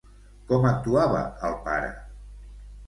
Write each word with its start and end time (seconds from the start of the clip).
Com 0.51 0.65
actuava 0.69 1.21
el 1.51 1.55
pare? 1.69 1.95